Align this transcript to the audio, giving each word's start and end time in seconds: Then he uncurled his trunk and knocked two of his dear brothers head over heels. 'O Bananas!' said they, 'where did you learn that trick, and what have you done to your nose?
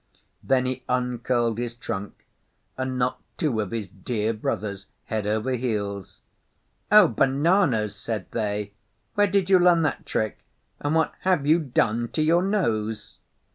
Then 0.41 0.65
he 0.65 0.81
uncurled 0.89 1.59
his 1.59 1.75
trunk 1.75 2.25
and 2.75 2.97
knocked 2.97 3.21
two 3.37 3.61
of 3.61 3.69
his 3.69 3.87
dear 3.87 4.33
brothers 4.33 4.87
head 5.05 5.27
over 5.27 5.51
heels. 5.51 6.21
'O 6.91 7.07
Bananas!' 7.07 7.97
said 7.97 8.25
they, 8.31 8.73
'where 9.13 9.27
did 9.27 9.47
you 9.47 9.59
learn 9.59 9.83
that 9.83 10.07
trick, 10.07 10.39
and 10.79 10.95
what 10.95 11.13
have 11.19 11.45
you 11.45 11.59
done 11.59 12.07
to 12.13 12.23
your 12.23 12.41
nose? 12.41 13.19